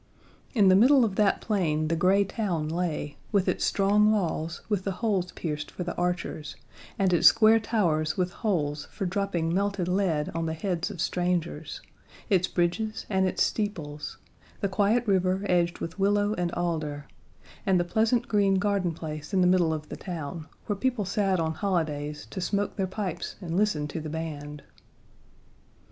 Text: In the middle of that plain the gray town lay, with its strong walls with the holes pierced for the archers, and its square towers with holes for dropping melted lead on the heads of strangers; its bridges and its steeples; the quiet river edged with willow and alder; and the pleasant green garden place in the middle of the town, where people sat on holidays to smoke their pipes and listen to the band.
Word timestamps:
In 0.55 0.67
the 0.67 0.75
middle 0.75 1.05
of 1.05 1.15
that 1.17 1.41
plain 1.41 1.87
the 1.87 1.95
gray 1.95 2.23
town 2.23 2.67
lay, 2.67 3.17
with 3.31 3.47
its 3.47 3.63
strong 3.63 4.11
walls 4.11 4.63
with 4.67 4.83
the 4.83 4.93
holes 4.93 5.31
pierced 5.33 5.69
for 5.69 5.83
the 5.83 5.93
archers, 5.95 6.55
and 6.97 7.13
its 7.13 7.27
square 7.27 7.59
towers 7.59 8.17
with 8.17 8.31
holes 8.31 8.85
for 8.89 9.05
dropping 9.05 9.53
melted 9.53 9.87
lead 9.87 10.31
on 10.33 10.47
the 10.47 10.55
heads 10.55 10.89
of 10.89 10.99
strangers; 11.01 11.81
its 12.31 12.47
bridges 12.47 13.05
and 13.11 13.27
its 13.27 13.43
steeples; 13.43 14.17
the 14.59 14.67
quiet 14.67 15.05
river 15.05 15.43
edged 15.45 15.77
with 15.77 15.99
willow 15.99 16.33
and 16.33 16.51
alder; 16.53 17.05
and 17.63 17.79
the 17.79 17.83
pleasant 17.85 18.27
green 18.27 18.55
garden 18.55 18.93
place 18.95 19.35
in 19.35 19.41
the 19.41 19.45
middle 19.45 19.71
of 19.71 19.89
the 19.89 19.95
town, 19.95 20.47
where 20.65 20.75
people 20.75 21.05
sat 21.05 21.39
on 21.39 21.53
holidays 21.53 22.25
to 22.31 22.41
smoke 22.41 22.75
their 22.75 22.87
pipes 22.87 23.35
and 23.39 23.55
listen 23.55 23.87
to 23.87 24.01
the 24.01 24.09
band. 24.09 24.63